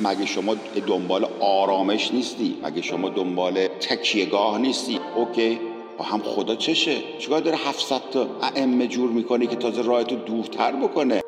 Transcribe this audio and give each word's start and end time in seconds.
مگه 0.00 0.26
شما 0.26 0.54
دنبال 0.86 1.24
آرامش 1.40 2.12
نیستی؟ 2.12 2.60
مگه 2.62 2.82
شما 2.82 3.08
دنبال 3.08 3.66
تکیهگاه 3.66 4.58
نیستی؟ 4.58 5.00
OK 5.16 5.60
با 5.98 6.04
هم 6.04 6.18
خدا 6.22 6.56
چشه. 6.56 7.18
چیکار 7.18 7.40
داره 7.40 7.56
700 7.56 8.00
تا 8.10 8.40
ائمه 8.42 8.86
جور 8.86 9.10
می‌کنه 9.10 9.46
که 9.46 9.56
تازه 9.56 9.82
راهتو 9.82 10.16
دورتر 10.16 10.72
بکنه؟ 10.72 11.20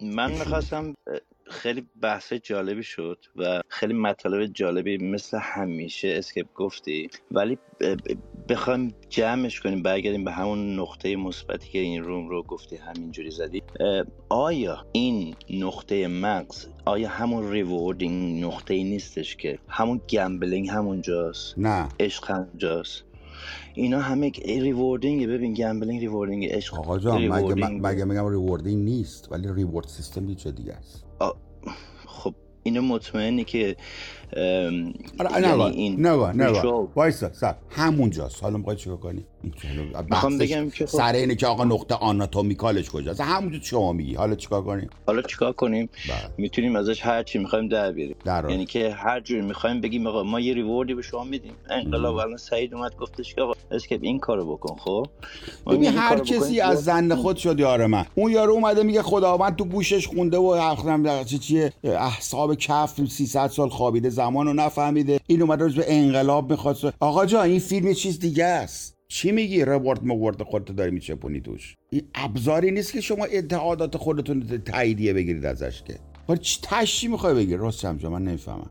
من 0.00 0.30
می‌خواستم 0.30 0.96
خیلی 1.46 1.86
بحث 2.02 2.32
جالبی 2.32 2.82
شد 2.82 3.18
و 3.36 3.60
خیلی 3.68 3.94
مطالب 3.94 4.46
جالبی 4.46 4.98
مثل 4.98 5.38
همیشه 5.42 6.08
اسکپ 6.08 6.54
گفتی. 6.54 7.10
ولی 7.30 7.58
بخوایم 8.48 8.94
جمعش 9.08 9.60
کنیم 9.60 9.82
برگردیم 9.82 10.24
به 10.24 10.32
همون 10.32 10.80
نقطه 10.80 11.16
مثبتی 11.16 11.68
که 11.70 11.78
این 11.78 12.02
room 12.02 12.28
رو 12.28 12.42
گفتی 12.42 12.76
همینجوری 12.76 13.30
زدی. 13.30 13.62
آیا 14.28 14.86
این 14.92 15.34
نقطه 15.50 16.08
مغز 16.08 16.66
آیا 16.84 17.08
همون 17.08 17.52
rewarding 17.52 18.44
نقطه 18.44 18.74
ای 18.74 18.84
نیستش 18.84 19.36
که 19.36 19.58
همون 19.68 20.00
gambling 20.08 20.68
همونجاست؟ 20.68 21.58
نه. 21.58 21.88
عشق 22.00 22.30
همونجاست. 22.30 23.04
اینا 23.74 24.00
همه 24.00 24.32
rewarding 24.44 25.26
ببین 25.26 25.54
gambling 25.54 26.00
rewarding 26.00 26.46
عشق 26.46 26.78
آقا 26.78 26.98
جان 26.98 27.28
مگه 27.28 27.54
مگه 27.54 28.04
میگم 28.04 28.28
rewarding 28.28 28.84
نیست 28.84 29.32
ولی 29.32 29.52
reward 29.52 29.88
system 29.88 30.28
یه 30.28 30.34
دیگه 30.34 30.72
است. 30.72 31.04
اینو 32.64 32.82
مطمئنی 32.82 33.44
که 33.44 33.76
آره 35.18 35.38
نه 35.38 35.60
این 35.60 36.00
نه 36.00 36.32
نه 36.32 36.60
وایسا 36.94 37.32
سر 37.32 37.54
همونجاست. 37.70 38.42
حالا 38.42 38.56
می‌خوای 38.56 38.76
چیکار 38.76 38.96
کنی؟ 38.96 39.24
می‌خوام 40.10 40.38
بگم 40.38 40.70
که 40.70 40.86
خب... 40.86 40.96
سر 40.96 41.12
اینه 41.12 41.34
که 41.34 41.46
آقا 41.46 41.64
نقطه 41.64 41.94
آناتومیکالش 41.94 42.90
کجاست؟ 42.90 43.20
همونجا 43.20 43.58
شما 43.60 43.92
میگی. 43.92 44.14
حالا 44.14 44.34
چیکار 44.34 44.62
کنیم؟ 44.62 44.90
حالا 45.06 45.22
چیکار 45.22 45.52
کنیم؟ 45.52 45.88
بله. 46.08 46.30
می‌تونیم 46.38 46.76
ازش 46.76 47.00
هر 47.02 47.22
چی 47.22 47.38
می‌خوایم 47.38 47.68
در 47.68 47.92
بیاریم. 47.92 48.16
یعنی 48.26 48.66
که 48.66 48.90
هر 48.90 49.20
جوری 49.20 49.40
می‌خوایم 49.40 49.80
بگیم 49.80 50.06
آقا 50.06 50.22
ما 50.22 50.40
یه 50.40 50.54
ریوردی 50.54 50.94
به 50.94 51.02
شما 51.02 51.24
میدیم. 51.24 51.52
انقلاب 51.70 52.16
الان 52.16 52.36
سعید 52.36 52.74
اومد 52.74 52.96
گفتش 52.96 53.34
که 53.34 53.42
آقا 53.42 53.52
اسکیپ 53.70 54.00
این 54.02 54.18
کارو 54.18 54.56
بکن 54.56 54.76
خب؟ 54.78 55.06
ببین 55.66 55.92
هر 55.92 56.18
کسی 56.18 56.60
از 56.60 56.84
زن 56.84 57.14
خود 57.14 57.36
شد 57.36 57.60
یار 57.60 57.86
من. 57.86 58.06
اون 58.14 58.32
یارو 58.32 58.52
اومده 58.52 58.82
میگه 58.82 59.02
خداوند 59.02 59.56
تو 59.56 59.64
گوشش 59.64 60.06
خونده 60.06 60.36
و 60.36 60.44
اخرم 60.44 61.24
چیه 61.24 61.72
احساب 61.84 62.53
کف 62.54 63.00
300 63.08 63.46
سال 63.46 63.68
خوابیده 63.68 64.08
زمان 64.08 64.46
رو 64.46 64.52
نفهمیده. 64.52 65.20
این 65.26 65.42
اومده 65.42 65.64
روز 65.64 65.74
به 65.74 65.84
انقلاب 65.88 66.50
می‌خواد 66.50 66.94
آقا 67.00 67.26
جان 67.26 67.46
این 67.46 67.60
فیلم 67.60 67.92
چیز 67.92 68.18
دیگه 68.18 68.44
است. 68.44 68.94
چی 69.08 69.32
میگی؟ 69.32 69.64
روارد 69.64 70.04
موارد 70.04 70.42
خودتو 70.42 70.72
داری 70.72 70.90
میچپونی 70.90 71.40
توش. 71.40 71.74
این 71.90 72.02
ابزاری 72.14 72.70
نیست 72.70 72.92
که 72.92 73.00
شما 73.00 73.24
اتحادات 73.24 73.96
خودتون 73.96 74.62
تاییدیه 74.64 75.12
بگیرید 75.12 75.44
ازش 75.44 75.82
که. 75.82 75.98
ولی 76.28 76.38
چی 76.38 76.58
تشی 76.62 77.08
می‌خوای 77.08 77.34
بگیر 77.34 77.56
راست 77.56 77.84
من 77.84 78.22
نمی‌فهمم. 78.24 78.70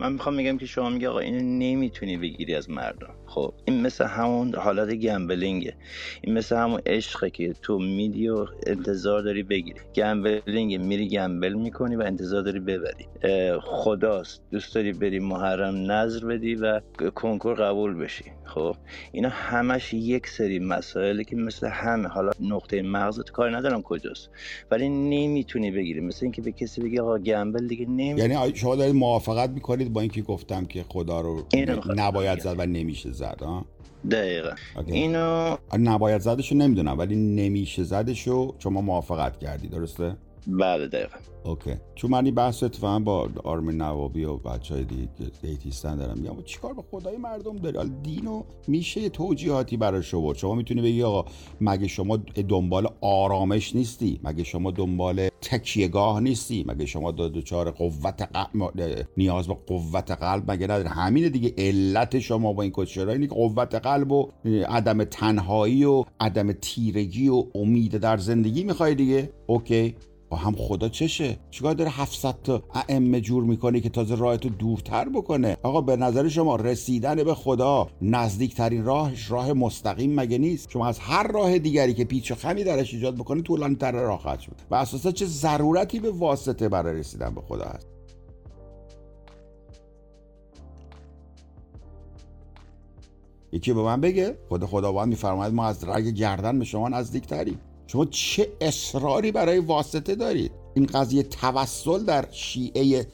من 0.00 0.12
می‌خوام 0.12 0.36
بگم 0.36 0.58
که 0.58 0.66
شما 0.66 0.90
میگه 0.90 1.08
آقا 1.08 1.18
اینو 1.18 1.58
نمی‌تونی 1.58 2.16
بگیری 2.16 2.54
از 2.54 2.70
مردم. 2.70 3.14
خب 3.26 3.54
این 3.64 3.80
مثل 3.80 4.04
همون 4.04 4.54
حالت 4.54 4.94
گمبلینگه 4.94 5.74
این 6.22 6.34
مثل 6.34 6.56
همون 6.56 6.80
عشقه 6.86 7.30
که 7.30 7.54
تو 7.62 7.78
میدی 7.78 8.28
و 8.28 8.46
انتظار 8.66 9.22
داری 9.22 9.42
بگیری. 9.42 9.80
گمبلینگ 9.94 10.80
میری 10.80 11.08
گمبل 11.08 11.52
می‌کنی 11.52 11.96
و 11.96 12.02
انتظار 12.02 12.42
داری 12.42 12.60
ببری. 12.60 13.06
خداست. 13.62 14.42
دوست 14.50 14.74
داری 14.74 14.92
بری 14.92 15.18
محرم 15.18 15.92
نظر 15.92 16.26
بدی 16.26 16.54
و 16.54 16.80
کنکور 17.14 17.54
قبول 17.54 17.94
بشی. 17.94 18.24
خب 18.44 18.76
اینا 19.12 19.28
همش 19.28 19.94
یک 19.94 20.26
سری 20.26 20.58
مسائلی 20.58 21.24
که 21.24 21.36
مثل 21.36 21.66
همه. 21.66 22.08
حالا 22.08 22.30
نقطه 22.40 22.82
مغزت 22.82 23.30
کار 23.30 23.56
ندارم 23.56 23.82
کجاست. 23.82 24.30
ولی 24.70 24.88
نمی‌تونی 24.88 25.70
بگیری. 25.70 26.00
مثل 26.00 26.18
اینکه 26.22 26.42
به 26.42 26.52
کسی 26.52 26.80
بگی 26.80 26.98
آقا 26.98 27.18
گمبل 27.18 27.66
دیگه 27.66 27.86
نمی 27.86 28.20
یعنی 28.20 28.56
شما 28.56 28.76
دارید 28.76 28.94
موافقت 28.94 29.50
می‌کنید 29.50 29.87
با 29.88 30.00
اینکه 30.00 30.22
گفتم 30.22 30.64
که 30.64 30.84
خدا 30.88 31.20
رو 31.20 31.44
نباید 31.96 32.40
زد 32.40 32.54
و 32.58 32.66
نمیشه 32.66 33.12
زد 33.12 33.42
ها 33.42 33.64
دقیقا. 34.10 34.50
اینو 34.86 35.56
نباید 35.78 36.20
زدشو 36.20 36.54
نمی‌دونم 36.54 36.98
ولی 36.98 37.16
نمیشه 37.16 37.82
زدشو 37.82 38.54
شما 38.58 38.80
موافقت 38.80 39.38
کردی 39.38 39.68
درسته؟ 39.68 40.16
بله 40.48 40.86
دقیقا. 40.86 41.16
اوکی. 41.44 41.74
چون 41.94 42.10
من 42.10 42.24
این 42.24 42.34
بحث 42.34 42.62
اتفاقا 42.62 42.98
با 42.98 43.28
آرمین 43.44 43.76
نوابی 43.82 44.24
و 44.24 44.36
بچه 44.36 44.74
های 44.74 44.86
دئیستن 45.42 45.96
دارم 45.96 46.18
میگم 46.18 46.42
چیکار 46.44 46.74
به 46.74 46.82
خدای 46.90 47.16
مردم 47.16 47.56
داری؟ 47.56 47.76
حالا 47.76 47.90
دینو 48.02 48.42
میشه 48.68 49.08
توجیهاتی 49.08 49.76
برای 49.76 50.02
شما 50.02 50.34
شما 50.34 50.54
می‌تونی 50.54 50.82
بگی 50.82 51.02
آقا 51.02 51.30
مگه 51.60 51.88
شما 51.88 52.16
دنبال 52.48 52.88
آرامش 53.00 53.76
نیستی؟ 53.76 54.20
مگه 54.24 54.44
شما 54.44 54.70
دنبال 54.70 55.28
تکیه‌گاه 55.40 56.20
نیستی؟ 56.20 56.64
مگه 56.68 56.86
شما 56.86 57.12
دچار 57.12 57.70
قوت 57.70 58.28
نیاز 59.16 59.48
به 59.48 59.54
قوت 59.66 60.10
قلب 60.10 60.50
مگه 60.50 60.64
نداری؟ 60.64 60.88
همین 60.88 61.28
دیگه 61.28 61.54
علت 61.58 62.18
شما 62.18 62.52
با 62.52 62.62
این 62.62 62.72
کچرا 62.74 63.12
اینه 63.12 63.26
قوت 63.26 63.74
قلب 63.74 64.12
و 64.12 64.28
عدم 64.68 65.04
تنهایی 65.04 65.84
و 65.84 66.04
عدم 66.20 66.52
تیرگی 66.52 67.28
و 67.28 67.44
امید 67.54 67.98
در 67.98 68.16
زندگی 68.16 68.64
می‌خوای 68.64 68.94
دیگه. 68.94 69.32
okay. 69.46 69.94
با 70.30 70.36
هم 70.36 70.54
خدا 70.58 70.88
چشه؟ 70.88 71.38
چیکار 71.50 71.74
داره 71.74 71.90
700 71.90 72.34
تا 72.44 72.62
ائمه 72.74 73.20
جور 73.20 73.44
می‌کنه 73.44 73.80
که 73.80 73.88
تازه 73.88 74.14
راهتو 74.14 74.48
دورتر 74.48 75.08
بکنه؟ 75.08 75.56
آقا 75.62 75.80
به 75.80 75.96
نظر 75.96 76.28
شما 76.28 76.56
رسیدن 76.56 77.24
به 77.24 77.34
خدا 77.34 77.86
نزدیکترین 78.02 78.84
راهش 78.84 79.30
راه 79.30 79.52
مستقیم 79.52 80.14
مگه 80.14 80.38
نیست؟ 80.38 80.70
شما 80.70 80.86
از 80.86 80.98
هر 80.98 81.32
راه 81.32 81.58
دیگری 81.58 81.94
که 81.94 82.04
پیچ 82.04 82.30
و 82.30 82.34
خمی 82.34 82.64
درش 82.64 82.94
ایجاد 82.94 83.14
بکنه 83.14 83.42
طولانی 83.42 83.74
تر 83.74 83.92
راه 83.92 84.18
خواهد 84.18 84.40
شد. 84.40 84.52
و 84.70 84.74
اساسا 84.74 85.10
چه 85.10 85.26
ضرورتی 85.26 86.00
به 86.00 86.10
واسطه 86.10 86.68
برای 86.68 86.98
رسیدن 86.98 87.34
به 87.34 87.40
خدا 87.40 87.64
هست؟ 87.64 87.86
یکی 93.52 93.72
به 93.72 93.82
من 93.82 94.00
بگه 94.00 94.38
خود 94.48 94.64
خداوند 94.64 95.08
میفرماید 95.08 95.54
ما 95.54 95.66
از 95.66 95.84
رگ 95.84 96.04
گردن 96.04 96.58
به 96.58 96.64
شما 96.64 96.88
نزدیکتریم. 96.88 97.60
شما 97.88 98.04
چه 98.04 98.48
اصراری 98.60 99.32
برای 99.32 99.58
واسطه 99.58 100.14
دارید؟ 100.14 100.52
این 100.74 100.86
قضیه 100.86 101.22
توسل 101.22 102.04
در 102.04 102.24
شیعه 102.30 103.06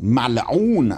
ملعون. 0.00 0.96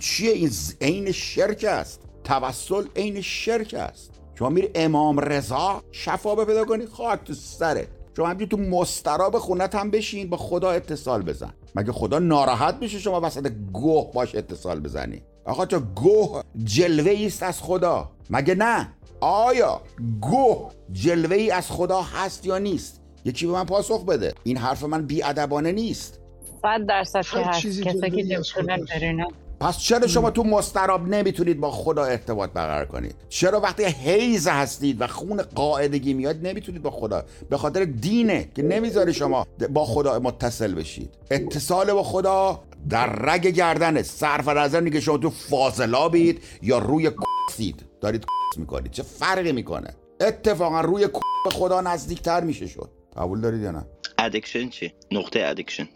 چیه 0.00 0.32
این 0.32 0.50
عین 0.80 1.12
شرک 1.12 1.64
است؟ 1.68 2.00
توسل 2.24 2.84
عین 2.96 3.20
شرک 3.20 3.74
است. 3.78 4.10
شما 4.38 4.48
میری 4.48 4.68
امام 4.74 5.20
رضا 5.20 5.82
شفا 5.92 6.44
پیدا 6.44 6.64
کنی 6.64 6.86
خاک 6.86 7.24
تو 7.24 7.34
سره 7.34 7.88
شما 8.16 8.26
همجور 8.26 8.48
تو 8.48 8.56
مسترا 8.56 9.30
به 9.30 9.38
خونت 9.38 9.74
هم 9.74 9.90
بشین 9.90 10.30
با 10.30 10.36
خدا 10.36 10.70
اتصال 10.70 11.22
بزن. 11.22 11.54
مگه 11.74 11.92
خدا 11.92 12.18
ناراحت 12.18 12.76
میشه 12.80 12.98
شما 12.98 13.20
وسط 13.20 13.52
گوه 13.72 14.12
باش 14.12 14.34
اتصال 14.34 14.80
بزنی؟ 14.80 15.22
آقا 15.44 15.66
تو 15.66 15.80
گوه 15.80 16.42
جلوه 16.64 17.26
است 17.26 17.42
از 17.42 17.62
خدا. 17.62 18.10
مگه 18.30 18.54
نه؟ 18.54 18.94
آیا 19.24 19.80
گوه 20.20 20.70
جلوه 20.92 21.36
ای 21.36 21.50
از 21.50 21.70
خدا 21.70 22.02
هست 22.02 22.46
یا 22.46 22.58
نیست؟ 22.58 23.00
یکی 23.24 23.46
به 23.46 23.52
من 23.52 23.64
پاسخ 23.64 24.04
بده. 24.04 24.34
این 24.44 24.56
حرف 24.56 24.82
من 24.82 25.06
بیادبانه 25.06 25.72
نیست. 25.72 26.20
صد 26.62 26.86
درصد 26.88 27.22
که 27.22 27.38
هست. 27.38 27.66
کسی 27.66 27.82
که 27.82 29.26
پس 29.60 29.78
چرا 29.78 30.06
شما 30.06 30.30
تو 30.30 30.44
مستراب 30.44 31.08
نمی‌تونید 31.08 31.60
با 31.60 31.70
خدا 31.70 32.04
ارتباط 32.04 32.50
برقرار 32.50 32.84
کنید؟ 32.86 33.14
چرا 33.28 33.60
وقتی 33.60 33.84
حیز 33.84 34.48
هستید 34.48 35.00
و 35.00 35.06
خون 35.06 35.42
قاعدگی 35.42 36.14
میاد 36.14 36.46
نمی‌تونید 36.46 36.82
با 36.82 36.90
خدا؟ 36.90 37.24
به 37.50 37.56
خاطر 37.56 37.84
دینه 37.84 38.48
که 38.56 38.62
نمی‌ذاره 38.62 39.12
شما 39.12 39.46
با 39.70 39.84
خدا 39.84 40.18
متصل 40.18 40.74
بشید. 40.74 41.10
اتصال 41.30 41.92
با 41.92 42.02
خدا 42.02 42.60
در 42.88 43.06
رگ 43.06 43.46
گردنه. 43.46 44.02
صرف 44.02 44.48
نظر 44.48 44.88
که 44.88 45.00
شما 45.00 45.18
تو 45.18 45.30
فاضلابید 45.30 46.42
یا 46.62 46.78
روی 46.78 47.10
کسید 47.48 47.84
دارید 48.00 48.24
می‌کنید. 48.56 48.90
چه 48.90 49.02
فرقی 49.02 49.52
می‌کنه؟ 49.52 49.90
اتفاقا 50.20 50.80
روی 50.80 51.08
خدا 51.52 51.80
نزدیکتر 51.80 52.40
میشه 52.40 52.66
شد. 52.66 52.90
قبول 53.16 53.40
دارید 53.40 53.62
یا 53.62 53.70
نه؟ 53.70 53.86
ادکشن 54.18 54.68
چی؟ 54.68 54.92
نقطه 55.12 55.40
ادکشن 55.44 55.88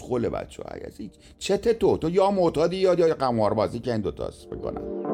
خوله 0.00 0.28
بچه 0.28 0.62
های 0.62 1.10
چته 1.38 1.74
تو. 1.74 1.96
تو 1.96 2.10
یا 2.10 2.30
معتادی 2.30 2.76
یا 2.76 2.94
یا 2.94 3.14
قماربازی 3.14 3.78
که 3.78 3.92
این 3.92 4.00
دوتاست 4.00 4.48
بکنم 4.50 5.09